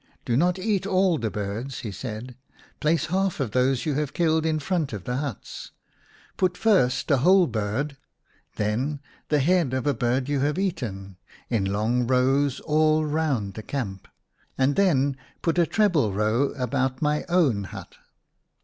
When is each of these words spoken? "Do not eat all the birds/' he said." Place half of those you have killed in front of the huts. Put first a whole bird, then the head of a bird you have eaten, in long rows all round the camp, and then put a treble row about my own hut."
"Do 0.25 0.35
not 0.35 0.57
eat 0.57 0.87
all 0.87 1.19
the 1.19 1.29
birds/' 1.29 1.81
he 1.81 1.91
said." 1.91 2.35
Place 2.81 3.05
half 3.13 3.39
of 3.39 3.51
those 3.51 3.85
you 3.85 3.93
have 3.93 4.13
killed 4.15 4.47
in 4.47 4.57
front 4.57 4.93
of 4.93 5.03
the 5.03 5.17
huts. 5.17 5.73
Put 6.37 6.57
first 6.57 7.11
a 7.11 7.17
whole 7.17 7.45
bird, 7.45 7.97
then 8.55 8.99
the 9.29 9.37
head 9.37 9.75
of 9.75 9.85
a 9.85 9.93
bird 9.93 10.27
you 10.27 10.39
have 10.39 10.57
eaten, 10.57 11.17
in 11.51 11.65
long 11.65 12.07
rows 12.07 12.59
all 12.61 13.05
round 13.05 13.53
the 13.53 13.61
camp, 13.61 14.07
and 14.57 14.75
then 14.75 15.17
put 15.43 15.59
a 15.59 15.67
treble 15.67 16.13
row 16.13 16.45
about 16.53 17.03
my 17.03 17.23
own 17.29 17.65
hut." 17.65 17.93